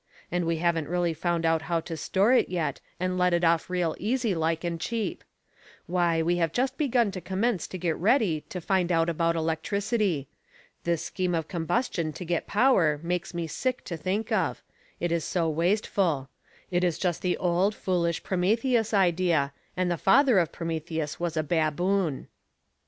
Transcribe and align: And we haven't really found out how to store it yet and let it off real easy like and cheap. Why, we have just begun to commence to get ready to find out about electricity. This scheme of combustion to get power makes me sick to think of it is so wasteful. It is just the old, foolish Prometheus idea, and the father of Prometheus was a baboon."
And 0.31 0.45
we 0.45 0.57
haven't 0.57 0.87
really 0.87 1.13
found 1.13 1.45
out 1.45 1.61
how 1.69 1.79
to 1.81 1.95
store 1.95 2.33
it 2.33 2.49
yet 2.49 2.81
and 2.99 3.19
let 3.19 3.35
it 3.35 3.43
off 3.43 3.69
real 3.69 3.95
easy 3.99 4.33
like 4.33 4.63
and 4.63 4.81
cheap. 4.81 5.23
Why, 5.85 6.23
we 6.23 6.37
have 6.37 6.51
just 6.51 6.75
begun 6.75 7.11
to 7.11 7.21
commence 7.21 7.67
to 7.67 7.77
get 7.77 7.95
ready 7.97 8.41
to 8.49 8.59
find 8.59 8.91
out 8.91 9.09
about 9.09 9.35
electricity. 9.35 10.27
This 10.85 11.05
scheme 11.05 11.35
of 11.35 11.47
combustion 11.47 12.13
to 12.13 12.25
get 12.25 12.47
power 12.47 12.99
makes 13.03 13.35
me 13.35 13.45
sick 13.45 13.83
to 13.83 13.95
think 13.95 14.31
of 14.31 14.63
it 14.99 15.11
is 15.11 15.23
so 15.23 15.47
wasteful. 15.47 16.29
It 16.71 16.83
is 16.83 16.97
just 16.97 17.21
the 17.21 17.37
old, 17.37 17.75
foolish 17.75 18.23
Prometheus 18.23 18.95
idea, 18.95 19.53
and 19.77 19.91
the 19.91 19.97
father 19.97 20.39
of 20.39 20.51
Prometheus 20.51 21.19
was 21.19 21.37
a 21.37 21.43
baboon." 21.43 22.27